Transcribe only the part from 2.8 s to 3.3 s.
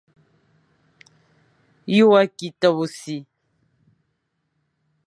si?